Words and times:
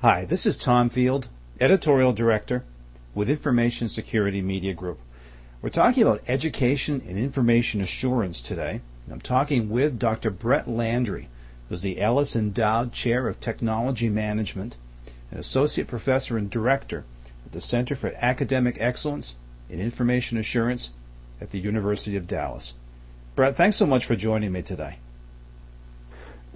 Hi, 0.00 0.26
this 0.26 0.46
is 0.46 0.56
Tom 0.56 0.90
Field, 0.90 1.26
Editorial 1.60 2.12
Director 2.12 2.62
with 3.16 3.28
Information 3.28 3.88
Security 3.88 4.40
Media 4.40 4.72
Group. 4.72 5.00
We're 5.60 5.70
talking 5.70 6.04
about 6.04 6.22
education 6.28 7.02
and 7.08 7.18
information 7.18 7.80
assurance 7.80 8.40
today. 8.40 8.80
I'm 9.10 9.20
talking 9.20 9.70
with 9.70 9.98
Dr. 9.98 10.30
Brett 10.30 10.68
Landry, 10.68 11.28
who's 11.68 11.82
the 11.82 12.00
Ellis 12.00 12.36
Endowed 12.36 12.92
Chair 12.92 13.26
of 13.26 13.40
Technology 13.40 14.08
Management, 14.08 14.76
an 15.32 15.38
Associate 15.38 15.88
Professor 15.88 16.38
and 16.38 16.48
Director 16.48 17.02
at 17.44 17.50
the 17.50 17.60
Center 17.60 17.96
for 17.96 18.12
Academic 18.18 18.76
Excellence 18.78 19.34
in 19.68 19.80
Information 19.80 20.38
Assurance 20.38 20.92
at 21.40 21.50
the 21.50 21.58
University 21.58 22.14
of 22.14 22.28
Dallas. 22.28 22.72
Brett, 23.34 23.56
thanks 23.56 23.76
so 23.76 23.84
much 23.84 24.06
for 24.06 24.14
joining 24.14 24.52
me 24.52 24.62
today. 24.62 24.98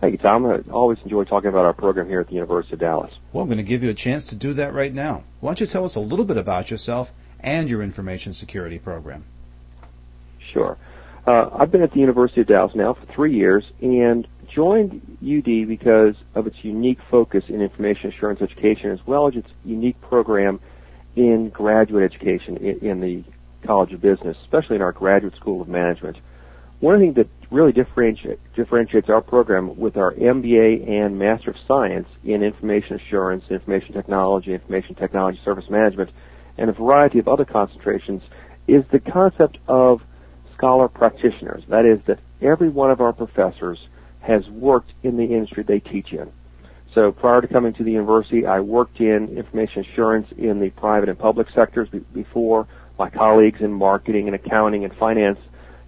Thank 0.03 0.15
you, 0.15 0.19
Tom. 0.19 0.45
I 0.47 0.59
always 0.73 0.99
enjoy 1.05 1.23
talking 1.23 1.49
about 1.49 1.65
our 1.65 1.73
program 1.73 2.09
here 2.09 2.19
at 2.19 2.27
the 2.27 2.35
University 2.35 2.75
of 2.75 2.81
Dallas. 2.81 3.15
Well, 3.33 3.43
I'm 3.43 3.49
going 3.49 3.59
to 3.59 3.63
give 3.63 3.85
you 3.85 3.91
a 3.91 3.95
chance 3.95 4.25
to 4.25 4.35
do 4.35 4.55
that 4.55 4.75
right 4.75 4.93
now. 4.93 5.23
Why 5.39 5.51
don't 5.51 5.61
you 5.61 5.67
tell 5.67 5.85
us 5.85 5.95
a 5.95 6.01
little 6.01 6.25
bit 6.25 6.37
about 6.37 6.73
yourself 6.73 7.13
and 7.39 7.71
your 7.71 7.85
information 7.85 8.33
security 8.33 8.81
program? 8.81 9.25
Sure. 10.53 10.77
Uh, 11.25 11.51
I've 11.57 11.71
been 11.71 11.83
at 11.83 11.93
the 11.93 12.01
University 12.01 12.41
of 12.41 12.49
Dallas 12.49 12.75
now 12.75 12.95
for 12.95 13.07
three 13.15 13.37
years 13.37 13.63
and 13.81 14.27
joined 14.53 15.19
UD 15.23 15.69
because 15.69 16.17
of 16.35 16.49
its 16.49 16.57
unique 16.65 16.99
focus 17.09 17.45
in 17.47 17.63
information 17.63 18.13
assurance 18.13 18.43
education 18.43 18.91
as 18.91 18.99
well 19.07 19.29
as 19.29 19.37
its 19.37 19.51
unique 19.65 20.01
program 20.01 20.59
in 21.15 21.49
graduate 21.51 22.03
education 22.03 22.57
in, 22.57 22.79
in 22.81 23.01
the 23.01 23.23
College 23.65 23.93
of 23.93 24.01
Business, 24.01 24.37
especially 24.43 24.75
in 24.75 24.83
our 24.83 24.91
Graduate 24.91 25.37
School 25.37 25.63
of 25.63 25.69
Management. 25.69 26.17
One 26.83 26.99
thing 26.99 27.13
that 27.13 27.29
really 27.53 27.71
differentiate, 27.71 28.41
differentiates 28.57 29.09
our 29.09 29.21
program 29.21 29.79
with 29.79 29.97
our 29.97 30.15
MBA 30.15 30.91
and 30.91 31.17
Master 31.17 31.51
of 31.51 31.57
Science 31.69 32.09
in 32.25 32.43
Information 32.43 32.97
Assurance, 32.97 33.45
Information 33.51 33.95
Technology, 33.95 34.53
Information 34.53 34.97
Technology 34.97 35.39
Service 35.45 35.67
Management, 35.71 36.11
and 36.59 36.69
a 36.69 36.73
variety 36.73 37.21
of 37.21 37.29
other 37.29 37.45
concentrations 37.45 38.21
is 38.67 38.83
the 38.91 38.99
concept 38.99 39.59
of 39.69 40.01
scholar 40.57 40.89
practitioners. 40.89 41.63
That 41.69 41.85
is, 41.85 42.05
that 42.09 42.19
every 42.45 42.69
one 42.69 42.91
of 42.91 43.01
our 43.01 43.13
professors 43.13 43.79
has 44.19 44.43
worked 44.49 44.93
in 45.05 45.17
the 45.17 45.23
industry 45.23 45.63
they 45.63 45.79
teach 45.79 46.13
in. 46.13 46.33
So 46.97 47.13
prior 47.13 47.43
to 47.43 47.47
coming 47.47 47.75
to 47.75 47.85
the 47.85 47.93
university, 47.93 48.45
I 48.45 48.59
worked 48.59 48.99
in 48.99 49.37
information 49.39 49.85
assurance 49.85 50.27
in 50.37 50.59
the 50.59 50.71
private 50.71 51.09
and 51.09 51.19
public 51.19 51.47
sectors 51.55 51.89
before. 52.13 52.67
My 52.99 53.09
colleagues 53.09 53.61
in 53.61 53.73
marketing 53.73 54.27
and 54.27 54.35
accounting 54.35 54.85
and 54.85 54.93
finance 54.97 55.39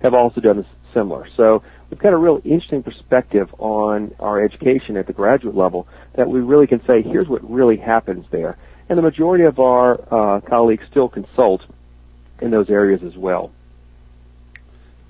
have 0.04 0.14
also 0.14 0.40
done 0.40 0.58
this 0.58 0.66
similar. 0.94 1.28
So 1.36 1.62
we've 1.90 1.98
got 1.98 2.12
a 2.12 2.16
real 2.16 2.40
interesting 2.44 2.82
perspective 2.82 3.48
on 3.58 4.14
our 4.18 4.42
education 4.42 4.96
at 4.96 5.06
the 5.06 5.12
graduate 5.12 5.54
level 5.54 5.86
that 6.16 6.28
we 6.28 6.40
really 6.40 6.66
can 6.66 6.80
say, 6.86 7.02
here's 7.02 7.28
what 7.28 7.48
really 7.48 7.76
happens 7.76 8.24
there. 8.30 8.56
And 8.88 8.96
the 8.96 9.02
majority 9.02 9.44
of 9.44 9.58
our 9.58 10.00
uh, 10.10 10.40
colleagues 10.40 10.84
still 10.90 11.08
consult 11.08 11.62
in 12.40 12.50
those 12.50 12.70
areas 12.70 13.02
as 13.04 13.16
well. 13.16 13.50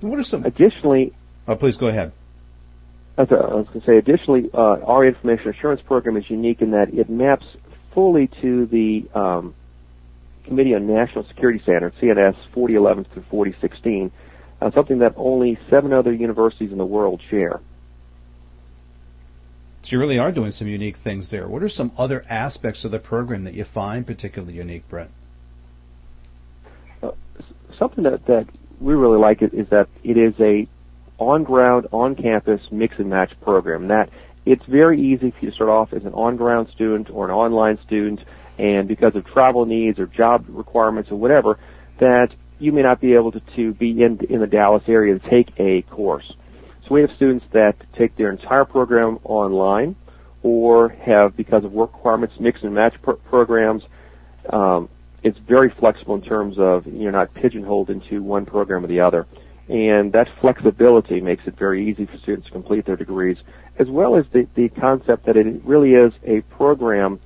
What 0.01 0.19
are 0.19 0.23
some? 0.23 0.43
Additionally, 0.45 1.13
oh, 1.47 1.55
please 1.55 1.77
go 1.77 1.87
ahead. 1.87 2.11
I 3.17 3.21
was 3.21 3.67
going 3.67 3.79
to 3.79 3.87
say, 3.87 3.97
additionally, 3.97 4.49
uh, 4.53 4.57
our 4.57 5.05
information 5.05 5.49
assurance 5.49 5.81
program 5.81 6.17
is 6.17 6.29
unique 6.29 6.61
in 6.61 6.71
that 6.71 6.93
it 6.93 7.09
maps 7.09 7.45
fully 7.93 8.29
to 8.41 8.65
the 8.65 9.05
um, 9.17 9.55
Committee 10.43 10.75
on 10.75 10.85
National 10.85 11.25
Security 11.25 11.59
Standards, 11.63 11.95
CNS 12.01 12.35
4011 12.53 13.05
through 13.13 13.23
4016, 13.31 14.11
uh, 14.61 14.71
something 14.71 14.99
that 14.99 15.13
only 15.17 15.57
seven 15.69 15.93
other 15.93 16.13
universities 16.13 16.71
in 16.71 16.77
the 16.77 16.85
world 16.85 17.21
share. 17.29 17.59
So 19.83 19.91
you 19.91 19.99
really 19.99 20.17
are 20.17 20.31
doing 20.31 20.51
some 20.51 20.67
unique 20.67 20.97
things 20.97 21.29
there. 21.29 21.47
What 21.47 21.61
are 21.61 21.69
some 21.69 21.91
other 21.97 22.25
aspects 22.27 22.85
of 22.85 22.91
the 22.91 22.97
program 22.99 23.43
that 23.43 23.53
you 23.53 23.63
find 23.63 24.05
particularly 24.05 24.55
unique, 24.55 24.87
Brett? 24.89 25.11
Uh, 27.03 27.11
something 27.77 28.03
that, 28.05 28.25
that 28.25 28.47
we 28.81 28.95
really 28.95 29.19
like 29.19 29.43
it 29.43 29.53
is 29.53 29.67
that 29.69 29.87
it 30.03 30.17
is 30.17 30.33
a 30.39 30.67
on-ground, 31.19 31.87
on-campus 31.91 32.61
mix 32.71 32.97
and 32.97 33.09
match 33.09 33.31
program. 33.41 33.89
That 33.89 34.09
it's 34.45 34.65
very 34.65 34.99
easy 34.99 35.31
for 35.31 35.37
you 35.41 35.49
to 35.51 35.55
start 35.55 35.69
off 35.69 35.93
as 35.93 36.03
an 36.03 36.13
on-ground 36.13 36.69
student 36.73 37.09
or 37.11 37.25
an 37.25 37.31
online 37.31 37.77
student, 37.85 38.21
and 38.57 38.87
because 38.87 39.15
of 39.15 39.25
travel 39.25 39.65
needs 39.65 39.99
or 39.99 40.07
job 40.07 40.45
requirements 40.49 41.11
or 41.11 41.15
whatever, 41.15 41.59
that 41.99 42.29
you 42.59 42.71
may 42.71 42.81
not 42.81 43.01
be 43.01 43.13
able 43.13 43.31
to, 43.31 43.41
to 43.55 43.73
be 43.73 44.03
in 44.03 44.19
in 44.29 44.39
the 44.39 44.47
Dallas 44.47 44.83
area 44.87 45.17
to 45.17 45.29
take 45.29 45.51
a 45.59 45.81
course. 45.83 46.33
So 46.87 46.93
we 46.93 47.01
have 47.01 47.09
students 47.15 47.45
that 47.53 47.75
take 47.97 48.15
their 48.15 48.31
entire 48.31 48.65
program 48.65 49.19
online, 49.23 49.95
or 50.43 50.89
have 50.89 51.35
because 51.35 51.65
of 51.65 51.71
work 51.71 51.93
requirements 51.93 52.35
mix 52.39 52.61
and 52.63 52.73
match 52.73 52.93
pr- 53.01 53.13
programs. 53.13 53.83
Um, 54.51 54.89
it's 55.23 55.39
very 55.47 55.73
flexible 55.79 56.13
in 56.13 56.21
terms 56.21 56.57
of 56.59 56.85
you're 56.85 57.11
not 57.11 57.33
pigeonholed 57.33 57.89
into 57.89 58.21
one 58.21 58.45
program 58.45 58.85
or 58.85 58.87
the 58.87 58.99
other. 58.99 59.25
And 59.67 60.13
that 60.13 60.27
flexibility 60.39 61.19
makes 61.19 61.47
it 61.47 61.57
very 61.57 61.89
easy 61.89 62.05
for 62.05 62.17
students 62.19 62.45
to 62.45 62.53
complete 62.53 62.85
their 62.85 62.95
degrees, 62.95 63.37
as 63.79 63.87
well 63.89 64.15
as 64.15 64.25
the, 64.31 64.47
the 64.53 64.69
concept 64.69 65.25
that 65.25 65.35
it 65.35 65.47
really 65.65 65.93
is 65.93 66.13
a 66.23 66.41
program 66.55 67.19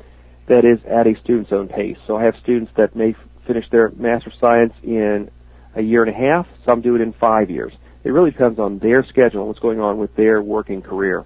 that 0.47 0.63
is 0.63 0.79
at 0.89 1.05
a 1.05 1.19
student's 1.21 1.51
own 1.51 1.67
pace. 1.67 1.97
So 2.07 2.15
I 2.15 2.23
have 2.23 2.35
students 2.41 2.71
that 2.77 2.95
may 2.95 3.13
finish 3.49 3.67
their 3.71 3.89
Master 3.89 4.29
of 4.29 4.35
Science 4.35 4.73
in 4.83 5.31
a 5.73 5.81
year 5.81 6.03
and 6.03 6.15
a 6.15 6.17
half. 6.17 6.47
Some 6.65 6.81
do 6.81 6.95
it 6.95 7.01
in 7.01 7.13
five 7.13 7.49
years. 7.49 7.73
It 8.03 8.11
really 8.11 8.29
depends 8.29 8.59
on 8.59 8.77
their 8.77 9.03
schedule 9.03 9.41
and 9.41 9.47
what's 9.47 9.59
going 9.59 9.79
on 9.79 9.97
with 9.97 10.15
their 10.15 10.39
working 10.39 10.83
career. 10.83 11.25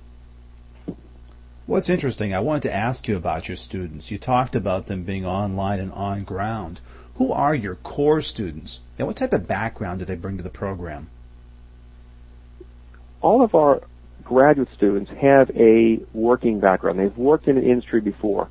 What's 1.66 1.90
interesting, 1.90 2.34
I 2.34 2.40
wanted 2.40 2.64
to 2.64 2.74
ask 2.74 3.08
you 3.08 3.18
about 3.18 3.50
your 3.50 3.58
students. 3.58 4.10
You 4.10 4.18
talked 4.18 4.56
about 4.56 4.88
them 4.88 5.04
being 5.04 5.26
online 5.26 5.80
and 5.82 5.92
on 5.92 6.24
ground. 6.24 6.80
Who 7.16 7.32
are 7.34 7.54
your 7.54 7.76
core 7.76 8.22
students, 8.22 8.80
and 8.98 9.06
what 9.06 9.18
type 9.18 9.34
of 9.34 9.48
background 9.48 10.00
do 10.00 10.06
they 10.06 10.16
bring 10.16 10.38
to 10.38 10.44
the 10.44 10.50
program? 10.50 11.10
All 13.22 13.44
of 13.44 13.54
our 13.54 13.82
graduate 14.24 14.70
students 14.76 15.12
have 15.22 15.52
a 15.56 16.00
working 16.14 16.60
background. 16.60 17.00
They've 17.00 17.18
worked 17.18 17.48
in 17.48 17.58
an 17.58 17.64
industry 17.64 18.02
before. 18.02 18.48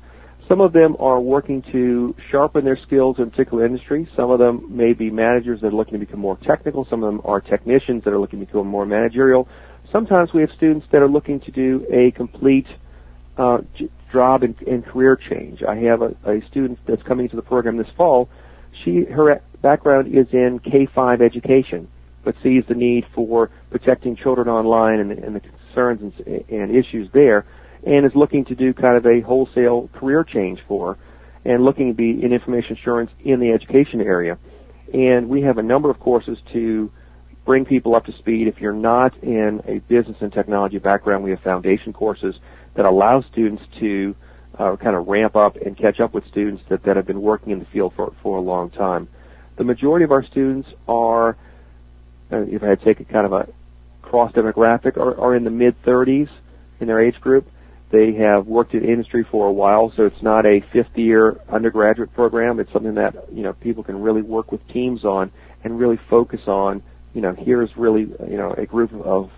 Some 0.47 0.59
of 0.59 0.73
them 0.73 0.95
are 0.99 1.21
working 1.21 1.61
to 1.71 2.13
sharpen 2.29 2.65
their 2.65 2.77
skills 2.77 3.17
in 3.17 3.23
a 3.23 3.27
particular 3.27 3.65
industry. 3.65 4.07
Some 4.15 4.29
of 4.29 4.39
them 4.39 4.65
may 4.69 4.93
be 4.93 5.09
managers 5.09 5.61
that 5.61 5.67
are 5.67 5.75
looking 5.75 5.93
to 5.93 5.99
become 5.99 6.19
more 6.19 6.37
technical. 6.43 6.85
Some 6.89 7.01
of 7.03 7.11
them 7.11 7.21
are 7.23 7.39
technicians 7.39 8.03
that 8.03 8.11
are 8.11 8.19
looking 8.19 8.39
to 8.39 8.45
become 8.45 8.67
more 8.67 8.85
managerial. 8.85 9.47
Sometimes 9.91 10.33
we 10.33 10.41
have 10.41 10.49
students 10.55 10.85
that 10.91 11.01
are 11.01 11.07
looking 11.07 11.39
to 11.41 11.51
do 11.51 11.85
a 11.91 12.11
complete 12.11 12.67
uh, 13.37 13.59
job 14.11 14.43
and, 14.43 14.55
and, 14.67 14.85
career 14.85 15.15
change. 15.15 15.63
I 15.63 15.75
have 15.75 16.01
a, 16.01 16.15
a 16.25 16.41
student 16.49 16.77
that's 16.87 17.01
coming 17.03 17.29
to 17.29 17.35
the 17.35 17.41
program 17.41 17.77
this 17.77 17.87
fall. 17.97 18.29
She 18.83 19.05
her 19.05 19.41
background 19.61 20.07
is 20.07 20.27
in 20.33 20.59
K-5 20.63 21.21
education, 21.21 21.87
but 22.23 22.35
sees 22.43 22.63
the 22.67 22.75
need 22.75 23.05
for 23.15 23.49
protecting 23.71 24.15
children 24.15 24.47
online 24.47 24.99
and, 24.99 25.11
and 25.11 25.35
the 25.35 25.39
concerns 25.39 26.01
and, 26.01 26.49
and 26.49 26.75
issues 26.75 27.09
there 27.13 27.45
and 27.85 28.05
is 28.05 28.11
looking 28.15 28.45
to 28.45 28.55
do 28.55 28.73
kind 28.73 28.97
of 28.97 29.05
a 29.05 29.21
wholesale 29.21 29.89
career 29.93 30.23
change 30.23 30.59
for 30.67 30.97
and 31.45 31.63
looking 31.63 31.89
to 31.89 31.93
be 31.93 32.23
in 32.23 32.31
information 32.31 32.77
assurance 32.77 33.11
in 33.23 33.39
the 33.39 33.51
education 33.51 34.01
area. 34.01 34.37
And 34.93 35.27
we 35.27 35.41
have 35.41 35.57
a 35.57 35.63
number 35.63 35.89
of 35.89 35.99
courses 35.99 36.37
to 36.53 36.91
bring 37.45 37.65
people 37.65 37.95
up 37.95 38.05
to 38.05 38.13
speed. 38.17 38.47
If 38.47 38.61
you're 38.61 38.71
not 38.73 39.21
in 39.21 39.61
a 39.67 39.79
business 39.79 40.17
and 40.21 40.31
technology 40.31 40.77
background, 40.77 41.23
we 41.23 41.31
have 41.31 41.41
foundation 41.41 41.91
courses 41.91 42.35
that 42.75 42.85
allow 42.85 43.21
students 43.21 43.63
to 43.79 44.15
uh, 44.57 44.75
kind 44.77 44.95
of 44.95 45.07
ramp 45.07 45.35
up 45.35 45.55
and 45.57 45.77
catch 45.77 45.99
up 45.99 46.13
with 46.13 46.25
students 46.27 46.63
that, 46.69 46.83
that 46.83 46.95
have 46.95 47.07
been 47.07 47.21
working 47.21 47.51
in 47.51 47.59
the 47.59 47.65
field 47.65 47.93
for, 47.95 48.13
for 48.21 48.37
a 48.37 48.41
long 48.41 48.69
time. 48.69 49.07
The 49.57 49.63
majority 49.63 50.03
of 50.03 50.11
our 50.11 50.23
students 50.23 50.69
are, 50.87 51.29
uh, 52.31 52.43
if 52.47 52.63
I 52.63 52.67
had 52.67 52.79
to 52.79 52.85
take 52.85 52.99
a 52.99 53.11
kind 53.11 53.25
of 53.25 53.33
a 53.33 53.47
cross 54.01 54.31
demographic, 54.31 54.97
are, 54.97 55.19
are 55.19 55.35
in 55.35 55.43
the 55.43 55.49
mid 55.49 55.81
30s 55.83 56.29
in 56.79 56.87
their 56.87 57.01
age 57.01 57.19
group. 57.19 57.47
They 57.93 58.13
have 58.13 58.47
worked 58.47 58.73
in 58.73 58.83
industry 58.83 59.23
for 59.23 59.45
a 59.45 59.51
while, 59.51 59.93
so 59.95 60.07
it's 60.07 60.23
not 60.23 60.47
a 60.47 60.61
fifth 60.61 60.97
year 60.97 61.39
undergraduate 61.47 62.11
program. 62.15 62.59
It's 62.59 62.73
something 62.73 62.95
that, 62.95 63.31
you 63.31 63.43
know, 63.43 63.53
people 63.53 63.83
can 63.83 64.01
really 64.01 64.23
work 64.23 64.51
with 64.51 64.67
teams 64.67 65.05
on 65.05 65.29
and 65.63 65.79
really 65.79 65.99
focus 66.09 66.41
on, 66.47 66.81
you 67.13 67.21
know, 67.21 67.35
here's 67.35 67.77
really, 67.77 68.01
you 68.01 68.35
know, 68.35 68.51
a 68.51 68.65
group 68.65 68.91
of 68.95 69.29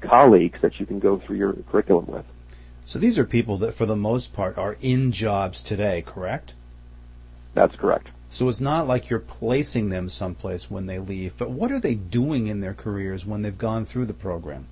colleagues 0.00 0.62
that 0.62 0.80
you 0.80 0.86
can 0.86 0.98
go 0.98 1.18
through 1.18 1.36
your 1.36 1.52
curriculum 1.70 2.06
with. 2.06 2.24
So 2.86 2.98
these 2.98 3.18
are 3.18 3.26
people 3.26 3.58
that, 3.58 3.74
for 3.74 3.84
the 3.84 3.96
most 3.96 4.32
part, 4.32 4.56
are 4.56 4.78
in 4.80 5.12
jobs 5.12 5.60
today, 5.60 6.00
correct? 6.00 6.54
That's 7.52 7.76
correct. 7.76 8.08
So 8.30 8.48
it's 8.48 8.62
not 8.62 8.88
like 8.88 9.10
you're 9.10 9.18
placing 9.18 9.90
them 9.90 10.08
someplace 10.08 10.70
when 10.70 10.86
they 10.86 11.00
leave, 11.00 11.36
but 11.36 11.50
what 11.50 11.70
are 11.70 11.80
they 11.80 11.96
doing 11.96 12.46
in 12.46 12.60
their 12.60 12.72
careers 12.72 13.26
when 13.26 13.42
they've 13.42 13.58
gone 13.58 13.84
through 13.84 14.06
the 14.06 14.14
program? 14.14 14.68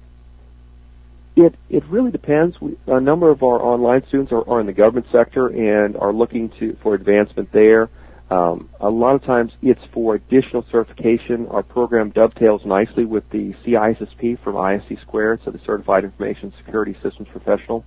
It 1.37 1.55
it 1.71 1.85
really 1.87 2.11
depends. 2.11 2.61
We, 2.61 2.77
a 2.89 3.01
number 3.01 3.31
of 3.31 3.43
our 3.43 3.63
online 3.63 4.03
students 4.09 4.33
are, 4.33 4.49
are 4.49 4.61
in 4.61 4.67
the 4.67 4.73
government 4.73 5.07
sector 5.13 5.49
and 5.49 5.97
are 5.97 6.13
looking 6.13 6.51
to 6.59 6.77
for 6.83 6.95
advancement 6.95 7.51
there. 7.53 7.89
Um, 8.31 8.69
a 8.81 8.91
lot 8.91 9.15
of 9.15 9.25
times 9.25 9.53
it's 9.63 9.81
for 9.93 10.15
additional 10.17 10.65
certification. 10.71 11.47
Our 11.49 11.63
program 11.63 12.11
dovetails 12.11 12.63
nicely 12.67 13.05
with 13.07 13.25
the 13.31 13.55
CISSP 13.65 14.43
from 14.43 14.55
ISC 14.57 15.01
Squared, 15.03 15.41
so 15.45 15.51
the 15.51 15.61
Certified 15.65 16.05
Information 16.05 16.53
Security 16.59 16.95
Systems 17.03 17.29
Professional. 17.33 17.85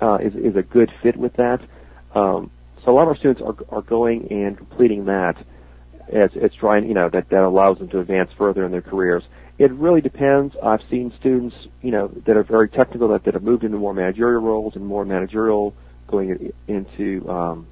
uh, 0.00 0.16
is 0.22 0.34
is 0.34 0.56
a 0.56 0.62
good 0.62 0.90
fit 1.02 1.16
with 1.16 1.32
that. 1.34 1.60
Um, 2.14 2.50
so 2.84 2.92
a 2.92 2.94
lot 2.94 3.02
of 3.02 3.08
our 3.08 3.16
students 3.16 3.42
are 3.42 3.56
are 3.74 3.82
going 3.82 4.28
and 4.30 4.56
completing 4.56 5.04
that 5.06 5.36
as 6.12 6.30
it's 6.34 6.54
trying, 6.54 6.86
you 6.86 6.94
know, 6.94 7.08
that 7.10 7.28
that 7.30 7.42
allows 7.42 7.78
them 7.78 7.88
to 7.88 8.00
advance 8.00 8.30
further 8.38 8.64
in 8.64 8.72
their 8.72 8.82
careers. 8.82 9.24
It 9.58 9.72
really 9.72 10.02
depends. 10.02 10.54
I've 10.62 10.82
seen 10.90 11.12
students, 11.18 11.56
you 11.80 11.90
know, 11.90 12.08
that 12.26 12.36
are 12.36 12.42
very 12.42 12.68
technical 12.68 13.08
that, 13.08 13.24
that 13.24 13.34
have 13.34 13.42
moved 13.42 13.64
into 13.64 13.78
more 13.78 13.94
managerial 13.94 14.42
roles 14.42 14.76
and 14.76 14.84
more 14.84 15.04
managerial 15.04 15.74
going 16.08 16.52
into 16.68 17.28
um, 17.28 17.66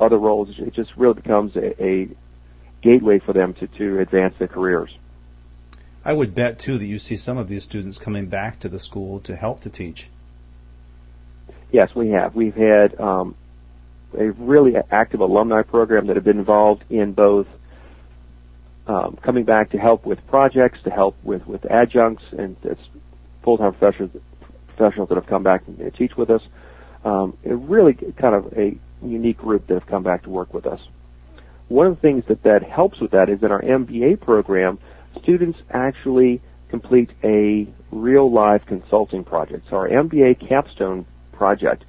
other 0.00 0.18
roles. 0.18 0.48
It 0.58 0.74
just 0.74 0.90
really 0.96 1.14
becomes 1.14 1.54
a, 1.54 1.82
a 1.82 2.08
gateway 2.82 3.20
for 3.20 3.32
them 3.32 3.54
to, 3.54 3.66
to 3.68 4.00
advance 4.00 4.34
their 4.38 4.48
careers. 4.48 4.90
I 6.04 6.12
would 6.12 6.34
bet 6.34 6.58
too 6.58 6.78
that 6.78 6.86
you 6.86 6.98
see 6.98 7.16
some 7.16 7.38
of 7.38 7.48
these 7.48 7.62
students 7.62 7.98
coming 7.98 8.26
back 8.26 8.58
to 8.60 8.68
the 8.68 8.80
school 8.80 9.20
to 9.20 9.36
help 9.36 9.60
to 9.60 9.70
teach. 9.70 10.10
Yes, 11.70 11.94
we 11.94 12.10
have. 12.10 12.34
We've 12.34 12.54
had 12.54 12.98
um, 13.00 13.36
a 14.18 14.30
really 14.32 14.74
active 14.90 15.20
alumni 15.20 15.62
program 15.62 16.08
that 16.08 16.16
have 16.16 16.24
been 16.24 16.38
involved 16.38 16.84
in 16.90 17.12
both 17.12 17.46
um, 18.86 19.18
coming 19.24 19.44
back 19.44 19.70
to 19.70 19.78
help 19.78 20.06
with 20.06 20.18
projects, 20.26 20.78
to 20.84 20.90
help 20.90 21.16
with, 21.22 21.46
with 21.46 21.64
adjuncts, 21.70 22.24
and 22.36 22.56
it's 22.62 22.80
full-time 23.44 23.72
professionals, 23.72 24.10
professionals 24.68 25.08
that 25.08 25.16
have 25.16 25.26
come 25.26 25.42
back 25.42 25.62
and 25.66 25.94
teach 25.94 26.12
with 26.16 26.30
us. 26.30 26.42
Um, 27.04 27.36
it 27.42 27.52
really 27.52 27.94
kind 28.18 28.34
of 28.34 28.52
a 28.56 28.78
unique 29.04 29.38
group 29.38 29.66
that 29.66 29.74
have 29.74 29.86
come 29.86 30.02
back 30.02 30.22
to 30.24 30.30
work 30.30 30.54
with 30.54 30.66
us. 30.66 30.80
One 31.68 31.86
of 31.86 31.94
the 31.96 32.00
things 32.00 32.24
that 32.28 32.42
that 32.42 32.62
helps 32.62 33.00
with 33.00 33.12
that 33.12 33.28
is 33.28 33.42
in 33.42 33.50
our 33.50 33.62
MBA 33.62 34.20
program, 34.20 34.78
students 35.22 35.58
actually 35.70 36.40
complete 36.68 37.10
a 37.24 37.68
real 37.90 38.32
life 38.32 38.62
consulting 38.66 39.24
project. 39.24 39.66
So 39.70 39.76
our 39.76 39.88
MBA 39.88 40.48
capstone 40.48 41.06
project 41.32 41.84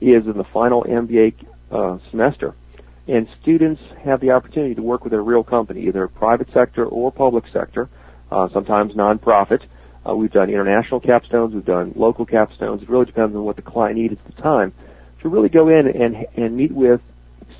is 0.00 0.26
in 0.26 0.36
the 0.36 0.44
final 0.52 0.84
MBA 0.84 1.34
uh, 1.70 1.98
semester 2.10 2.54
and 3.08 3.26
students 3.40 3.80
have 4.04 4.20
the 4.20 4.30
opportunity 4.30 4.74
to 4.74 4.82
work 4.82 5.02
with 5.02 5.14
a 5.14 5.20
real 5.20 5.42
company, 5.42 5.86
either 5.88 6.06
private 6.08 6.48
sector 6.52 6.84
or 6.84 7.10
public 7.10 7.44
sector, 7.52 7.88
uh, 8.30 8.48
sometimes 8.52 8.92
nonprofit. 8.92 9.62
Uh, 10.08 10.14
we've 10.14 10.30
done 10.30 10.50
international 10.50 11.00
capstones, 11.00 11.54
we've 11.54 11.64
done 11.64 11.92
local 11.96 12.26
capstones. 12.26 12.82
It 12.82 12.88
really 12.88 13.06
depends 13.06 13.34
on 13.34 13.44
what 13.44 13.56
the 13.56 13.62
client 13.62 13.96
needs 13.96 14.14
at 14.24 14.36
the 14.36 14.42
time 14.42 14.74
to 15.22 15.28
really 15.28 15.48
go 15.48 15.68
in 15.68 15.88
and 15.88 16.26
and 16.36 16.56
meet 16.56 16.70
with 16.70 17.00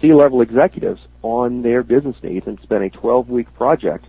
C-level 0.00 0.43
executives 0.43 1.00
on 1.23 1.62
their 1.62 1.83
business 1.83 2.17
needs 2.23 2.47
and 2.47 2.59
spend 2.62 2.85
a 2.85 2.91
12-week 2.91 3.53
project 3.55 4.05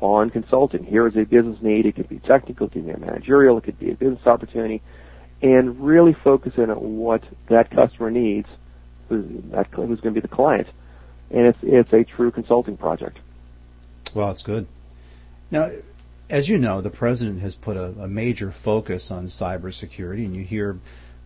on 0.00 0.30
consulting. 0.30 0.84
Here 0.84 1.06
is 1.06 1.16
a 1.16 1.24
business 1.24 1.58
need. 1.60 1.86
It 1.86 1.96
could 1.96 2.08
be 2.08 2.20
technical, 2.20 2.68
it 2.68 2.72
could 2.72 2.86
be 2.86 2.92
managerial, 2.92 3.58
it 3.58 3.64
could 3.64 3.78
be 3.78 3.90
a 3.90 3.94
business 3.94 4.26
opportunity, 4.26 4.80
and 5.42 5.80
really 5.80 6.16
focus 6.24 6.52
in 6.56 6.70
on 6.70 6.98
what 6.98 7.22
that 7.50 7.70
customer 7.70 8.10
needs, 8.10 8.48
who's, 9.08 9.26
that, 9.50 9.66
who's 9.74 10.00
going 10.00 10.14
to 10.14 10.20
be 10.20 10.26
the 10.26 10.34
client 10.34 10.68
and 11.30 11.46
it's 11.46 11.58
it's 11.62 11.92
a 11.92 12.04
true 12.04 12.30
consulting 12.30 12.76
project. 12.76 13.18
Well, 14.14 14.30
it's 14.30 14.42
good. 14.42 14.66
Now, 15.50 15.70
as 16.30 16.48
you 16.48 16.58
know, 16.58 16.80
the 16.80 16.90
president 16.90 17.40
has 17.40 17.54
put 17.54 17.76
a, 17.76 17.86
a 18.00 18.08
major 18.08 18.50
focus 18.50 19.10
on 19.10 19.26
cybersecurity, 19.26 20.24
and 20.24 20.34
you 20.34 20.44
hear 20.44 20.78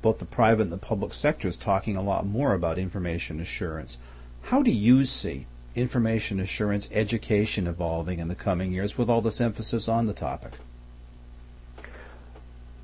both 0.03 0.19
the 0.19 0.25
private 0.25 0.63
and 0.63 0.73
the 0.73 0.79
public 0.79 1.13
sectors 1.13 1.57
talking 1.57 1.97
a 1.97 2.03
lot 2.03 2.27
more 2.27 2.55
about 2.55 2.79
information 2.79 3.41
assurance. 3.41 3.99
How 4.43 4.63
do 4.63 4.71
you 4.71 5.05
see 5.05 5.47
information 5.75 6.41
assurance 6.41 6.89
education 6.93 7.67
evolving 7.67 8.19
in 8.19 8.29
the 8.29 8.35
coming 8.35 8.73
years 8.73 8.97
with 8.97 9.09
all 9.09 9.21
this 9.21 9.41
emphasis 9.41 9.89
on 9.89 10.07
the 10.07 10.15
topic? 10.15 10.53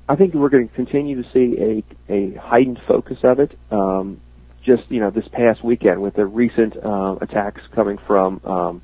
I 0.07 0.15
think 0.15 0.33
we're 0.33 0.49
going 0.49 0.69
to 0.69 0.75
continue 0.75 1.21
to 1.21 1.29
see 1.31 1.83
a, 2.09 2.13
a 2.13 2.35
heightened 2.35 2.79
focus 2.87 3.17
of 3.23 3.39
it. 3.39 3.57
Um, 3.71 4.21
just 4.65 4.83
you 4.89 4.99
know 4.99 5.11
this 5.11 5.27
past 5.31 5.63
weekend 5.63 6.01
with 6.01 6.15
the 6.15 6.25
recent 6.25 6.75
uh, 6.83 7.15
attacks 7.21 7.61
coming 7.73 7.97
from 8.07 8.41
um, 8.43 8.81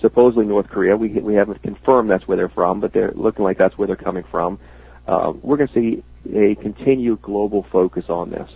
supposedly 0.00 0.46
North 0.46 0.68
Korea. 0.68 0.96
We 0.96 1.08
we 1.08 1.34
haven't 1.34 1.62
confirmed 1.62 2.10
that's 2.10 2.28
where 2.28 2.36
they're 2.36 2.48
from, 2.48 2.80
but 2.80 2.92
they're 2.92 3.12
looking 3.14 3.44
like 3.44 3.58
that's 3.58 3.76
where 3.78 3.86
they're 3.86 3.96
coming 3.96 4.24
from. 4.30 4.58
Uh, 5.06 5.32
we're 5.42 5.56
going 5.56 5.68
to 5.68 5.74
see 5.74 6.04
a 6.36 6.54
continued 6.56 7.22
global 7.22 7.66
focus 7.72 8.04
on 8.08 8.30
this. 8.30 8.50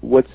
What's 0.00 0.30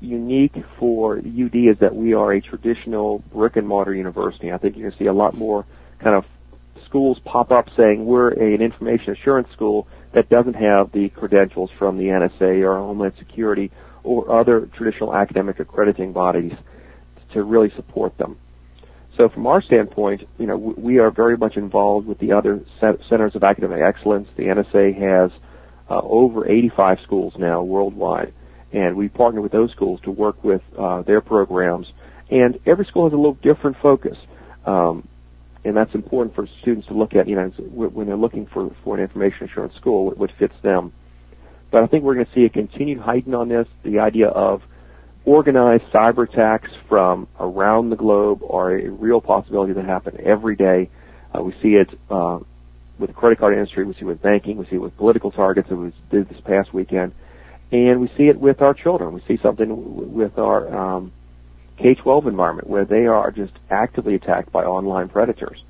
unique 0.00 0.56
for 0.78 1.18
UD 1.18 1.54
is 1.54 1.78
that 1.80 1.94
we 1.94 2.14
are 2.14 2.32
a 2.32 2.40
traditional 2.40 3.18
brick 3.32 3.56
and 3.56 3.68
mortar 3.68 3.94
university. 3.94 4.50
I 4.50 4.58
think 4.58 4.76
you're 4.76 4.88
going 4.88 4.98
to 4.98 5.04
see 5.04 5.08
a 5.08 5.12
lot 5.12 5.34
more 5.34 5.66
kind 6.02 6.16
of 6.16 6.24
schools 6.86 7.18
pop 7.24 7.50
up 7.50 7.68
saying 7.76 8.04
we're 8.04 8.30
an 8.30 8.62
information 8.62 9.12
assurance 9.12 9.48
school 9.52 9.86
that 10.12 10.28
doesn't 10.28 10.54
have 10.54 10.92
the 10.92 11.10
credentials 11.10 11.70
from 11.78 11.98
the 11.98 12.04
NSA 12.04 12.64
or 12.64 12.76
Homeland 12.76 13.14
Security 13.18 13.70
or 14.04 14.40
other 14.40 14.68
traditional 14.76 15.14
academic 15.14 15.58
accrediting 15.58 16.12
bodies 16.12 16.52
to 17.32 17.42
really 17.42 17.70
support 17.74 18.16
them. 18.18 18.36
So 19.16 19.28
from 19.28 19.46
our 19.46 19.62
standpoint, 19.62 20.22
you 20.38 20.46
know, 20.46 20.56
we 20.56 20.98
are 20.98 21.10
very 21.10 21.36
much 21.36 21.56
involved 21.56 22.06
with 22.06 22.18
the 22.18 22.32
other 22.32 22.60
centers 22.80 23.36
of 23.36 23.44
academic 23.44 23.80
excellence. 23.80 24.28
The 24.36 24.44
NSA 24.44 24.94
has 24.98 25.30
uh, 25.88 26.00
over 26.02 26.50
85 26.50 26.98
schools 27.04 27.34
now 27.38 27.62
worldwide, 27.62 28.34
and 28.72 28.96
we 28.96 29.08
partner 29.08 29.40
with 29.40 29.52
those 29.52 29.70
schools 29.70 30.00
to 30.04 30.10
work 30.10 30.42
with 30.42 30.62
uh, 30.78 31.02
their 31.02 31.20
programs. 31.20 31.86
And 32.30 32.58
every 32.66 32.86
school 32.86 33.04
has 33.04 33.12
a 33.12 33.16
little 33.16 33.38
different 33.42 33.76
focus, 33.80 34.16
um, 34.66 35.06
and 35.64 35.76
that's 35.76 35.94
important 35.94 36.34
for 36.34 36.48
students 36.62 36.88
to 36.88 36.94
look 36.94 37.14
at. 37.14 37.28
You 37.28 37.36
know, 37.36 37.48
when 37.68 38.06
they're 38.06 38.16
looking 38.16 38.46
for 38.52 38.74
for 38.82 38.96
an 38.96 39.02
information 39.02 39.48
assurance 39.48 39.74
school, 39.76 40.10
what 40.10 40.30
fits 40.38 40.54
them. 40.62 40.92
But 41.74 41.82
I 41.82 41.86
think 41.88 42.04
we're 42.04 42.14
going 42.14 42.26
to 42.26 42.32
see 42.32 42.44
a 42.44 42.48
continued 42.48 43.00
heighten 43.00 43.34
on 43.34 43.48
this. 43.48 43.66
The 43.82 43.98
idea 43.98 44.28
of 44.28 44.62
organized 45.24 45.82
cyber 45.92 46.22
attacks 46.22 46.70
from 46.88 47.26
around 47.40 47.90
the 47.90 47.96
globe 47.96 48.44
are 48.48 48.78
a 48.78 48.88
real 48.88 49.20
possibility 49.20 49.72
that 49.72 49.84
happen 49.84 50.16
every 50.24 50.54
day. 50.54 50.88
Uh, 51.34 51.42
we 51.42 51.52
see 51.60 51.70
it 51.70 51.88
uh, 52.08 52.38
with 53.00 53.10
the 53.10 53.14
credit 53.14 53.40
card 53.40 53.54
industry. 53.54 53.84
We 53.84 53.94
see 53.94 54.02
it 54.02 54.04
with 54.04 54.22
banking. 54.22 54.56
We 54.56 54.66
see 54.66 54.76
it 54.76 54.82
with 54.82 54.96
political 54.96 55.32
targets 55.32 55.68
that 55.68 55.74
we 55.74 55.92
did 56.12 56.28
this 56.28 56.40
past 56.44 56.72
weekend. 56.72 57.12
And 57.72 58.00
we 58.00 58.06
see 58.16 58.28
it 58.28 58.38
with 58.38 58.62
our 58.62 58.72
children. 58.72 59.12
We 59.12 59.22
see 59.26 59.42
something 59.42 60.14
with 60.14 60.38
our 60.38 60.72
um, 60.72 61.12
K-12 61.78 62.28
environment 62.28 62.70
where 62.70 62.84
they 62.84 63.06
are 63.06 63.32
just 63.32 63.54
actively 63.68 64.14
attacked 64.14 64.52
by 64.52 64.62
online 64.62 65.08
predators 65.08 65.60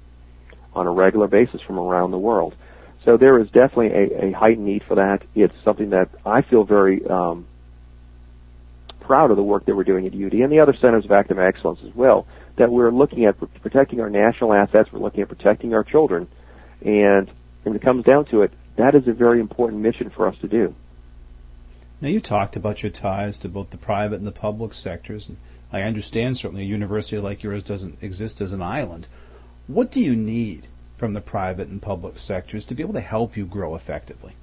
on 0.74 0.86
a 0.86 0.90
regular 0.90 1.28
basis 1.28 1.62
from 1.62 1.78
around 1.78 2.10
the 2.10 2.18
world. 2.18 2.54
So 3.04 3.16
there 3.18 3.38
is 3.38 3.46
definitely 3.48 3.88
a, 3.88 4.26
a 4.26 4.32
heightened 4.32 4.66
need 4.66 4.82
for 4.84 4.94
that. 4.94 5.22
It's 5.34 5.54
something 5.62 5.90
that 5.90 6.08
I 6.24 6.42
feel 6.42 6.64
very 6.64 7.06
um, 7.06 7.46
proud 9.00 9.30
of 9.30 9.36
the 9.36 9.42
work 9.42 9.66
that 9.66 9.76
we're 9.76 9.84
doing 9.84 10.06
at 10.06 10.14
UD 10.14 10.32
and 10.32 10.50
the 10.50 10.60
other 10.60 10.74
centers 10.74 11.04
of 11.04 11.12
academic 11.12 11.54
excellence 11.54 11.80
as 11.86 11.94
well. 11.94 12.26
That 12.56 12.70
we're 12.70 12.90
looking 12.90 13.26
at 13.26 13.36
protecting 13.62 14.00
our 14.00 14.08
national 14.08 14.54
assets. 14.54 14.90
We're 14.92 15.00
looking 15.00 15.20
at 15.20 15.28
protecting 15.28 15.74
our 15.74 15.84
children, 15.84 16.28
and 16.80 17.30
when 17.62 17.76
it 17.76 17.82
comes 17.82 18.04
down 18.04 18.26
to 18.26 18.42
it, 18.42 18.52
that 18.76 18.94
is 18.94 19.06
a 19.06 19.12
very 19.12 19.40
important 19.40 19.82
mission 19.82 20.10
for 20.10 20.26
us 20.26 20.36
to 20.38 20.48
do. 20.48 20.74
Now 22.00 22.08
you 22.08 22.20
talked 22.20 22.56
about 22.56 22.82
your 22.82 22.92
ties 22.92 23.38
to 23.40 23.48
both 23.48 23.70
the 23.70 23.76
private 23.76 24.16
and 24.16 24.26
the 24.26 24.32
public 24.32 24.72
sectors, 24.72 25.28
and 25.28 25.36
I 25.72 25.82
understand 25.82 26.36
certainly 26.36 26.62
a 26.62 26.66
university 26.66 27.18
like 27.18 27.42
yours 27.42 27.62
doesn't 27.62 28.02
exist 28.02 28.40
as 28.40 28.52
an 28.52 28.62
island. 28.62 29.08
What 29.66 29.90
do 29.90 30.00
you 30.00 30.14
need 30.14 30.68
from 30.96 31.14
the 31.14 31.20
private 31.20 31.68
and 31.68 31.80
public 31.82 32.18
sectors 32.18 32.64
to 32.66 32.74
be 32.74 32.82
able 32.82 32.94
to 32.94 33.00
help 33.00 33.36
you 33.36 33.46
grow 33.46 33.74
effectively? 33.74 34.34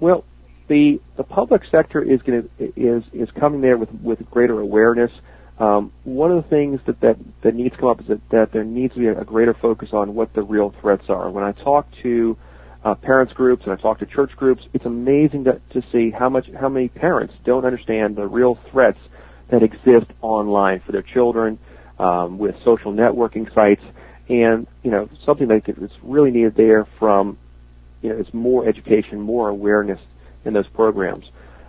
Well, 0.00 0.24
the 0.68 1.00
the 1.16 1.24
public 1.24 1.62
sector 1.70 2.02
is 2.02 2.22
going 2.22 2.48
to 2.58 2.72
is 2.76 3.04
is 3.12 3.30
coming 3.38 3.60
there 3.60 3.76
with 3.76 3.90
with 4.02 4.18
greater 4.30 4.58
awareness. 4.60 5.12
Um, 5.58 5.92
one 6.04 6.32
of 6.32 6.42
the 6.42 6.48
things 6.48 6.80
that, 6.86 7.00
that 7.00 7.16
that 7.42 7.54
needs 7.54 7.74
to 7.74 7.80
come 7.80 7.90
up 7.90 8.00
is 8.00 8.06
that, 8.08 8.20
that 8.30 8.52
there 8.52 8.64
needs 8.64 8.94
to 8.94 9.00
be 9.00 9.06
a, 9.06 9.20
a 9.20 9.24
greater 9.24 9.54
focus 9.54 9.90
on 9.92 10.14
what 10.14 10.32
the 10.34 10.42
real 10.42 10.74
threats 10.80 11.04
are. 11.08 11.30
When 11.30 11.44
I 11.44 11.52
talk 11.52 11.86
to 12.02 12.36
uh, 12.84 12.94
parents 12.96 13.32
groups 13.32 13.64
and 13.64 13.72
I 13.72 13.76
talk 13.76 14.00
to 14.00 14.06
church 14.06 14.32
groups, 14.36 14.64
it's 14.72 14.86
amazing 14.86 15.44
to, 15.44 15.60
to 15.70 15.82
see 15.92 16.10
how 16.10 16.28
much 16.28 16.48
how 16.58 16.68
many 16.68 16.88
parents 16.88 17.34
don't 17.44 17.64
understand 17.64 18.16
the 18.16 18.26
real 18.26 18.58
threats 18.70 18.98
that 19.50 19.62
exist 19.62 20.10
online 20.20 20.80
for 20.84 20.92
their 20.92 21.02
children 21.02 21.58
um, 21.98 22.38
with 22.38 22.56
social 22.64 22.92
networking 22.92 23.52
sites 23.54 23.82
and 24.32 24.66
you 24.82 24.90
know 24.90 25.08
something 25.26 25.48
that 25.48 25.68
is 25.68 25.90
really 26.02 26.30
needed 26.30 26.54
there 26.56 26.86
from 26.98 27.36
you 28.00 28.08
know 28.08 28.16
is 28.18 28.32
more 28.32 28.66
education, 28.66 29.20
more 29.20 29.48
awareness 29.48 30.00
in 30.44 30.54
those 30.54 30.68
programs. 30.68 31.26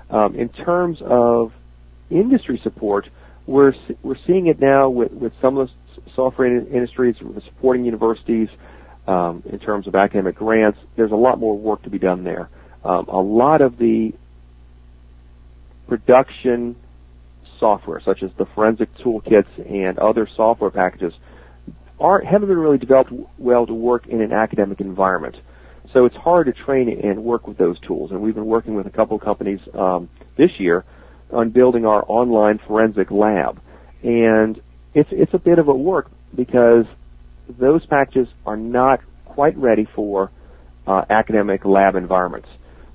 Um, 0.10 0.36
in 0.36 0.50
terms 0.50 1.00
of 1.02 1.52
industry 2.10 2.60
support, 2.64 3.10
we're 3.48 3.74
we're 4.02 4.18
seeing 4.26 4.48
it 4.48 4.60
now 4.60 4.90
with, 4.90 5.12
with 5.12 5.34
some 5.42 5.58
of 5.58 5.68
the 5.68 6.02
software 6.16 6.48
industries 6.48 7.16
supporting 7.46 7.84
universities 7.84 8.48
um, 9.08 9.44
in 9.52 9.60
terms 9.60 9.88
of 9.88 9.96
academic 9.96 10.36
grants. 10.36 10.80
There's 10.96 11.12
a 11.12 11.16
lot 11.16 11.40
more 11.40 11.58
work 11.58 11.84
to 11.84 11.90
be 11.90 12.00
done 12.00 12.24
there. 12.24 12.50
Um, 12.86 13.08
a 13.08 13.20
lot 13.20 13.62
of 13.62 13.78
the 13.78 14.14
production 15.88 16.76
software, 17.60 18.02
such 18.04 18.24
as 18.24 18.32
the 18.38 18.46
forensic 18.56 18.94
toolkits 18.98 19.48
and 19.70 19.98
other 20.00 20.28
software 20.36 20.70
packages, 20.70 21.14
aren't 22.04 22.26
haven't 22.26 22.50
been 22.50 22.58
really 22.58 22.78
developed 22.78 23.12
well 23.40 23.66
to 23.66 23.74
work 23.74 24.08
in 24.08 24.22
an 24.22 24.34
academic 24.34 24.82
environment. 24.82 25.38
So 25.94 26.06
it's 26.06 26.16
hard 26.16 26.48
to 26.48 26.54
train 26.54 26.90
and 27.04 27.24
work 27.24 27.48
with 27.48 27.58
those 27.58 27.80
tools. 27.80 28.12
And 28.12 28.22
we've 28.22 28.36
been 28.36 28.46
working 28.46 28.76
with 28.76 28.86
a 28.86 28.90
couple 28.90 29.16
of 29.16 29.24
companies 29.24 29.60
um, 29.74 30.10
this 30.38 30.52
year 30.60 30.84
on 31.32 31.50
building 31.50 31.86
our 31.86 32.04
online 32.08 32.60
forensic 32.68 33.10
lab. 33.10 33.60
And 34.04 34.62
it's 34.94 35.10
it's 35.12 35.34
a 35.34 35.40
bit 35.40 35.60
of 35.60 35.70
a 35.70 35.74
work 35.74 36.12
because 36.36 36.86
those 37.48 37.86
packages 37.86 38.28
are 38.46 38.58
not 38.58 39.00
quite 39.26 39.58
ready 39.58 39.88
for 39.96 40.30
uh, 40.86 41.06
academic 41.10 41.66
lab 41.66 41.96
environments. 41.96 42.50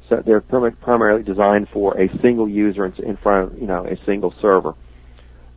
So 0.08 0.22
they're 0.24 0.40
primarily 0.40 1.22
designed 1.22 1.68
for 1.72 2.00
a 2.00 2.08
single 2.20 2.48
user 2.48 2.86
in 2.86 3.16
front 3.22 3.52
of 3.52 3.58
you 3.58 3.66
know 3.66 3.86
a 3.86 3.96
single 4.04 4.34
server. 4.40 4.74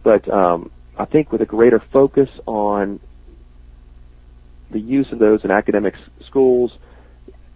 But 0.03 0.27
um, 0.31 0.72
I 0.98 1.05
think 1.05 1.31
with 1.31 1.41
a 1.41 1.46
greater 1.46 1.81
focus 1.91 2.29
on 2.46 3.00
the 4.72 4.80
use 4.80 5.12
of 5.12 5.20
those 5.20 5.44
in 5.44 5.51
academic 5.51 5.96
schools, 6.25 6.72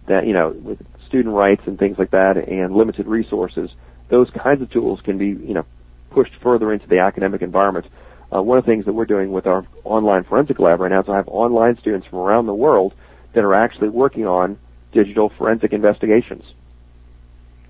that 0.08 0.26
you 0.26 0.32
know 0.32 0.50
with 0.50 0.78
student 1.06 1.34
rights 1.34 1.62
and 1.66 1.78
things 1.78 1.96
like 1.98 2.10
that, 2.10 2.36
and 2.36 2.74
limited 2.74 3.06
resources, 3.06 3.70
those 4.08 4.30
kinds 4.30 4.62
of 4.62 4.70
tools 4.70 5.00
can 5.04 5.18
be 5.18 5.26
you 5.26 5.54
know 5.54 5.64
pushed 6.10 6.34
further 6.42 6.72
into 6.72 6.86
the 6.86 6.98
academic 6.98 7.42
environment. 7.42 7.86
Uh, 8.34 8.42
one 8.42 8.58
of 8.58 8.64
the 8.64 8.70
things 8.70 8.84
that 8.86 8.92
we're 8.92 9.06
doing 9.06 9.30
with 9.30 9.46
our 9.46 9.64
online 9.84 10.24
forensic 10.24 10.58
lab 10.58 10.80
right 10.80 10.90
now 10.90 11.00
is 11.00 11.08
I 11.08 11.16
have 11.16 11.28
online 11.28 11.78
students 11.78 12.06
from 12.08 12.18
around 12.18 12.46
the 12.46 12.54
world 12.54 12.92
that 13.34 13.44
are 13.44 13.54
actually 13.54 13.88
working 13.88 14.26
on 14.26 14.58
digital 14.92 15.30
forensic 15.38 15.72
investigations. 15.72 16.42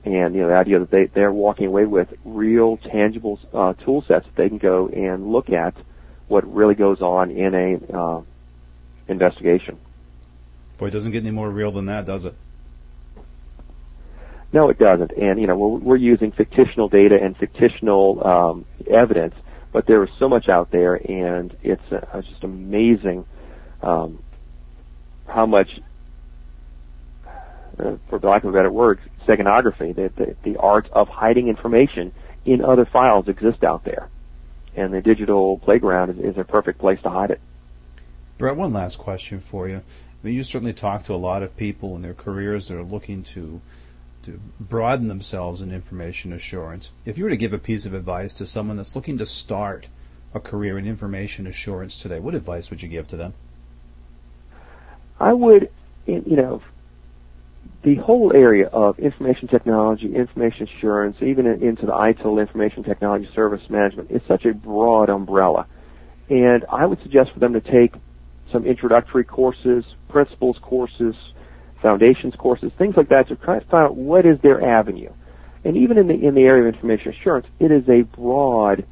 And 0.05 0.35
you 0.35 0.43
know 0.43 0.49
the 0.49 0.55
idea 0.55 0.79
that 0.79 0.91
they 0.91 1.07
they're 1.07 1.33
walking 1.33 1.67
away 1.67 1.85
with 1.85 2.09
real 2.25 2.77
tangible 2.77 3.41
uh, 3.53 3.73
tool 3.73 4.05
sets 4.07 4.27
that 4.27 4.37
they 4.37 4.49
can 4.49 4.59
go 4.59 4.89
and 4.89 5.33
look 5.33 5.51
at 5.51 5.75
what 6.29 6.47
really 6.53 6.75
goes 6.75 7.01
on 7.01 7.31
in 7.33 7.55
a 7.55 7.97
uh, 7.97 8.23
investigation. 9.09 9.79
Boy, 10.79 10.89
it 10.89 10.91
doesn't 10.91 11.13
get 11.13 11.23
any 11.23 11.31
more 11.31 11.51
real 11.51 11.73
than 11.73 11.87
that, 11.87 12.07
does 12.07 12.25
it? 12.25 12.35
No, 14.53 14.69
it 14.69 14.79
doesn't. 14.79 15.13
And 15.13 15.41
you 15.41 15.47
know, 15.47 15.57
we're, 15.57 15.79
we're 15.79 15.97
using 15.97 16.33
fictional 16.33 16.89
data 16.89 17.19
and 17.21 17.37
fictional 17.37 18.27
um, 18.27 18.65
evidence, 18.91 19.35
but 19.73 19.87
there 19.87 20.03
is 20.05 20.11
so 20.19 20.29
much 20.29 20.49
out 20.49 20.71
there, 20.71 20.95
and 20.95 21.57
it's 21.63 21.93
uh, 21.93 22.21
just 22.23 22.45
amazing 22.45 23.27
um, 23.83 24.23
how 25.27 25.47
much, 25.47 25.69
uh, 27.79 27.97
for 28.09 28.19
lack 28.21 28.45
of 28.45 28.51
a 28.51 28.53
better 28.53 28.71
word, 28.71 29.01
steganography, 29.27 29.95
the, 29.95 30.11
the, 30.17 30.37
the 30.45 30.57
art 30.59 30.89
of 30.93 31.09
hiding 31.09 31.49
information 31.49 32.13
in 32.45 32.65
other 32.65 32.87
files 32.87 33.29
exists 33.29 33.63
out 33.63 33.85
there. 33.85 34.09
And 34.77 34.93
the 34.93 35.01
digital 35.01 35.59
playground 35.59 36.11
is, 36.11 36.33
is 36.33 36.39
a 36.39 36.45
perfect 36.45 36.79
place 36.79 37.01
to 37.03 37.11
hide 37.11 37.31
it. 37.31 37.41
Brett, 38.39 38.57
one 38.57 38.73
last 38.73 38.99
question 38.99 39.41
for 39.41 39.69
you. 39.69 39.77
I 39.77 39.83
mean, 40.23 40.35
you 40.35 40.43
certainly 40.43 40.75
talk 40.75 41.05
to 41.05 41.15
a 41.15 41.17
lot 41.17 41.43
of 41.43 41.57
people 41.57 41.97
in 41.97 42.03
their 42.03 42.15
careers 42.15 42.69
that 42.69 42.77
are 42.77 42.83
looking 42.83 43.23
to 43.35 43.61
to 44.25 44.41
broaden 44.59 45.07
themselves 45.07 45.63
in 45.63 45.73
information 45.73 46.33
assurance. 46.33 46.91
If 47.05 47.17
you 47.17 47.25
were 47.25 47.31
to 47.31 47.37
give 47.37 47.53
a 47.53 47.59
piece 47.59 47.87
of 47.87 47.95
advice 47.95 48.35
to 48.35 48.47
someone 48.47 48.77
that's 48.77 48.97
looking 48.97 49.19
to 49.19 49.27
start 49.27 49.87
a 50.35 50.41
career 50.41 50.79
in 50.79 50.87
information 50.87 51.47
assurance 51.47 52.03
today, 52.03 52.19
what 52.19 52.35
advice 52.35 52.69
would 52.71 52.83
you 52.83 52.89
give 52.89 53.07
to 53.09 53.17
them? 53.17 53.35
I 55.21 55.33
would, 55.33 55.71
you 56.07 56.37
know, 56.37 56.61
the 57.85 57.95
whole 57.95 58.33
area 58.35 58.67
of 58.67 58.99
information 58.99 59.47
technology, 59.47 60.15
information 60.15 60.69
assurance, 60.69 61.17
even 61.23 61.47
into 61.47 61.87
the 61.87 61.93
ITIL, 61.93 62.41
information 62.41 62.83
technology 62.83 63.29
service 63.33 63.63
management, 63.71 64.11
is 64.11 64.23
such 64.27 64.45
a 64.45 64.53
broad 64.53 65.09
umbrella. 65.09 65.67
And 66.29 66.65
I 66.71 66.85
would 66.85 67.01
suggest 67.03 67.31
for 67.33 67.39
them 67.39 67.53
to 67.53 67.61
take 67.61 67.95
some 68.53 68.65
introductory 68.65 69.25
courses, 69.25 69.85
principles 70.09 70.59
courses, 70.63 71.15
foundations 71.83 72.35
courses, 72.37 72.73
things 72.79 72.97
like 72.97 73.09
that 73.09 73.29
to 73.29 73.37
try 73.37 73.59
to 73.59 73.65
find 73.67 73.87
out 73.87 73.97
what 73.97 74.25
is 74.27 74.41
their 74.41 74.63
avenue. 74.63 75.13
And 75.65 75.77
even 75.77 75.99
in 75.99 76.07
the 76.07 76.15
in 76.15 76.35
the 76.35 76.43
area 76.43 76.69
of 76.69 76.75
information 76.75 77.13
assurance, 77.13 77.47
it 77.59 77.73
is 77.73 77.89
a 77.89 78.03
broad 78.03 78.87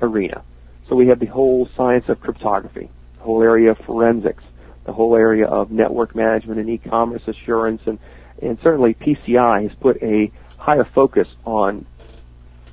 arena. 0.00 0.42
So 0.88 0.94
we 0.94 1.08
have 1.08 1.18
the 1.18 1.26
whole 1.26 1.68
science 1.76 2.08
of 2.08 2.20
cryptography, 2.20 2.90
the 3.18 3.22
whole 3.22 3.42
area 3.42 3.72
of 3.72 3.78
forensics, 3.78 4.44
the 4.86 4.92
whole 4.92 5.16
area 5.16 5.46
of 5.46 5.70
network 5.70 6.14
management 6.14 6.60
and 6.60 6.70
e-commerce 6.70 7.22
assurance, 7.26 7.82
and 7.86 7.98
and 8.40 8.58
certainly 8.62 8.94
PCI 8.94 9.68
has 9.68 9.76
put 9.80 10.02
a 10.02 10.30
higher 10.58 10.88
focus 10.94 11.28
on 11.44 11.86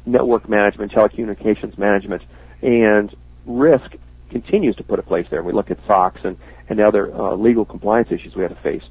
network 0.06 0.50
management, 0.50 0.92
telecommunications 0.92 1.77
management, 1.77 2.22
and 2.62 3.15
risk 3.46 3.96
continues 4.30 4.75
to 4.77 4.84
put 4.84 5.00
a 5.00 5.03
place 5.03 5.25
there. 5.30 5.44
We 5.44 5.53
look 5.53 5.72
at 5.72 5.77
SOX 5.88 6.22
and, 6.24 6.38
and 6.70 6.80
other 6.80 7.13
uh, 7.13 7.36
legal 7.36 7.65
compliance 7.65 8.10
issues 8.12 8.36
we 8.36 8.44
have 8.44 8.56
to 8.56 8.62
face. 8.62 8.84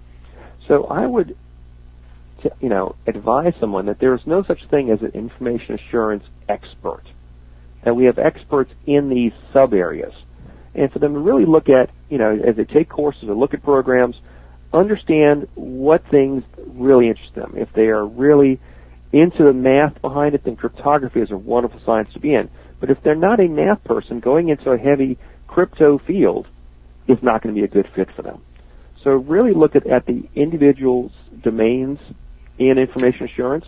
So 0.69 0.85
I 0.85 1.07
would, 1.07 1.37
you 2.61 2.69
know, 2.69 2.95
advise 3.07 3.55
someone 3.61 3.87
that 3.87 3.99
there 4.01 4.15
is 4.15 4.21
no 4.27 4.45
such 4.45 4.61
thing 4.71 4.91
as 4.91 5.01
an 5.03 5.11
information 5.15 5.75
assurance 5.75 6.25
expert. 6.49 7.03
And 7.85 7.97
we 7.97 8.05
have 8.05 8.19
experts 8.19 8.71
in 8.87 9.09
these 9.09 9.33
sub 9.53 9.75
areas. 9.75 10.12
And 10.75 10.91
for 10.91 10.99
them 11.01 11.15
to 11.15 11.19
really 11.19 11.45
look 11.45 11.69
at, 11.69 11.91
you 12.09 12.19
know, 12.19 12.39
as 12.47 12.57
they 12.57 12.65
take 12.65 12.89
courses 12.89 13.25
or 13.25 13.35
look 13.35 13.55
at 13.55 13.62
programs, 13.62 14.17
understand 14.73 15.49
what 15.55 16.03
things 16.11 16.45
really 16.67 17.09
interest 17.09 17.35
them. 17.35 17.55
If 17.57 17.69
they 17.75 17.89
are 17.89 18.07
really 18.07 18.61
into 19.12 19.45
the 19.45 19.53
math 19.53 20.01
behind 20.01 20.35
it, 20.35 20.45
then 20.45 20.57
cryptography 20.57 21.21
is 21.21 21.31
a 21.31 21.37
wonderful 21.37 21.81
science 21.85 22.09
to 22.15 22.21
be 22.21 22.35
in. 22.35 22.49
But 22.83 22.91
if 22.91 23.01
they're 23.05 23.15
not 23.15 23.39
a 23.39 23.47
math 23.47 23.85
person, 23.85 24.19
going 24.19 24.49
into 24.49 24.73
a 24.73 24.77
heavy 24.77 25.17
crypto 25.47 25.99
field 26.05 26.49
is 27.07 27.17
not 27.23 27.41
going 27.41 27.55
to 27.55 27.61
be 27.61 27.65
a 27.65 27.69
good 27.69 27.89
fit 27.95 28.09
for 28.17 28.23
them. 28.23 28.43
So 29.05 29.11
really 29.12 29.55
look 29.55 29.77
at, 29.77 29.87
at 29.87 30.07
the 30.07 30.29
individual's 30.35 31.12
domains 31.45 32.01
in 32.59 32.79
information 32.79 33.27
assurance. 33.27 33.67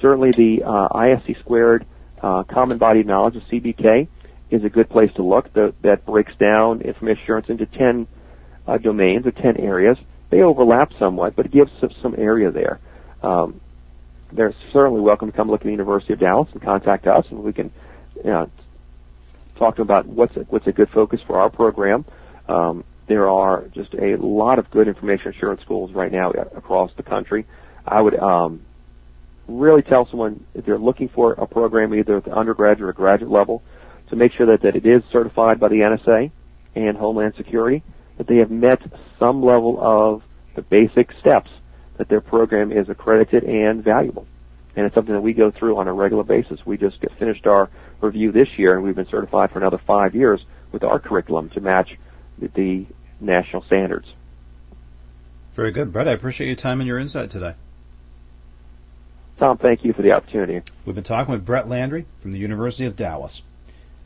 Certainly 0.00 0.30
the 0.36 0.62
uh, 0.64 0.88
ISC 0.90 1.40
squared 1.40 1.86
uh, 2.22 2.44
common 2.44 2.78
body 2.78 3.00
of 3.00 3.06
knowledge, 3.06 3.34
of 3.34 3.42
CBK, 3.50 4.06
is 4.52 4.62
a 4.62 4.68
good 4.68 4.88
place 4.90 5.10
to 5.16 5.24
look. 5.24 5.52
The, 5.52 5.74
that 5.82 6.06
breaks 6.06 6.36
down 6.36 6.82
information 6.82 7.24
assurance 7.24 7.48
into 7.48 7.66
10 7.66 8.06
uh, 8.68 8.78
domains 8.78 9.26
or 9.26 9.32
10 9.32 9.56
areas. 9.56 9.98
They 10.30 10.42
overlap 10.42 10.92
somewhat, 11.00 11.34
but 11.34 11.46
it 11.46 11.52
gives 11.52 11.72
some, 11.80 11.90
some 12.00 12.14
area 12.16 12.52
there. 12.52 12.78
Um, 13.24 13.60
they're 14.32 14.54
certainly 14.72 15.00
welcome 15.00 15.32
to 15.32 15.36
come 15.36 15.50
look 15.50 15.62
at 15.62 15.64
the 15.64 15.72
University 15.72 16.12
of 16.12 16.20
Dallas 16.20 16.48
and 16.52 16.62
contact 16.62 17.08
us, 17.08 17.26
and 17.30 17.42
we 17.42 17.52
can 17.52 17.72
you 18.26 18.32
know, 18.32 18.50
talk 19.56 19.78
about 19.78 20.06
what's 20.06 20.36
a, 20.36 20.40
what's 20.40 20.66
a 20.66 20.72
good 20.72 20.90
focus 20.90 21.20
for 21.26 21.38
our 21.40 21.48
program. 21.48 22.04
Um, 22.48 22.84
there 23.06 23.28
are 23.28 23.68
just 23.72 23.94
a 23.94 24.16
lot 24.16 24.58
of 24.58 24.68
good 24.72 24.88
information 24.88 25.28
assurance 25.28 25.62
schools 25.62 25.92
right 25.92 26.10
now 26.10 26.32
across 26.32 26.90
the 26.96 27.04
country. 27.04 27.46
I 27.86 28.00
would 28.00 28.18
um, 28.18 28.62
really 29.46 29.82
tell 29.82 30.08
someone 30.10 30.44
if 30.54 30.66
they're 30.66 30.76
looking 30.76 31.08
for 31.08 31.34
a 31.34 31.46
program 31.46 31.94
either 31.94 32.16
at 32.16 32.24
the 32.24 32.32
undergraduate 32.32 32.90
or 32.90 32.92
graduate 32.92 33.30
level 33.30 33.62
to 34.10 34.16
make 34.16 34.32
sure 34.32 34.46
that, 34.46 34.62
that 34.62 34.74
it 34.74 34.84
is 34.84 35.04
certified 35.12 35.60
by 35.60 35.68
the 35.68 35.76
NSA 35.76 36.32
and 36.74 36.96
Homeland 36.96 37.34
Security, 37.36 37.84
that 38.18 38.26
they 38.26 38.36
have 38.38 38.50
met 38.50 38.80
some 39.20 39.44
level 39.44 39.78
of 39.80 40.22
the 40.56 40.62
basic 40.62 41.12
steps 41.20 41.50
that 41.96 42.08
their 42.08 42.20
program 42.20 42.72
is 42.72 42.88
accredited 42.88 43.44
and 43.44 43.84
valuable. 43.84 44.26
And 44.76 44.84
it's 44.84 44.94
something 44.94 45.14
that 45.14 45.22
we 45.22 45.32
go 45.32 45.50
through 45.50 45.78
on 45.78 45.88
a 45.88 45.92
regular 45.92 46.22
basis. 46.22 46.64
We 46.66 46.76
just 46.76 47.00
get 47.00 47.18
finished 47.18 47.46
our 47.46 47.70
review 48.00 48.30
this 48.30 48.48
year 48.58 48.74
and 48.74 48.84
we've 48.84 48.94
been 48.94 49.08
certified 49.08 49.50
for 49.50 49.58
another 49.58 49.80
five 49.86 50.14
years 50.14 50.44
with 50.70 50.84
our 50.84 50.98
curriculum 50.98 51.48
to 51.50 51.60
match 51.60 51.96
the 52.38 52.86
national 53.20 53.62
standards. 53.62 54.12
Very 55.54 55.72
good. 55.72 55.92
Brett, 55.92 56.06
I 56.06 56.12
appreciate 56.12 56.48
your 56.48 56.56
time 56.56 56.80
and 56.80 56.86
your 56.86 56.98
insight 56.98 57.30
today. 57.30 57.54
Tom, 59.38 59.56
thank 59.58 59.84
you 59.84 59.92
for 59.92 60.02
the 60.02 60.12
opportunity. 60.12 60.62
We've 60.84 60.94
been 60.94 61.04
talking 61.04 61.32
with 61.32 61.44
Brett 61.44 61.68
Landry 61.68 62.06
from 62.20 62.32
the 62.32 62.38
University 62.38 62.86
of 62.86 62.96
Dallas. 62.96 63.42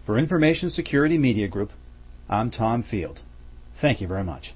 For 0.04 0.18
Information 0.18 0.70
Security 0.70 1.18
Media 1.18 1.48
Group, 1.48 1.72
I'm 2.28 2.50
Tom 2.50 2.82
Field. 2.82 3.20
Thank 3.76 4.00
you 4.00 4.06
very 4.06 4.24
much. 4.24 4.54